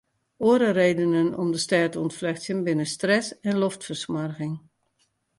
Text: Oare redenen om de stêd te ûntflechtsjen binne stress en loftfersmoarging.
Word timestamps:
Oare 0.45 0.69
redenen 0.77 1.27
om 1.41 1.47
de 1.53 1.59
stêd 1.65 1.89
te 1.91 1.97
ûntflechtsjen 2.05 2.59
binne 2.65 2.87
stress 2.95 3.27
en 3.47 3.59
loftfersmoarging. 3.63 4.53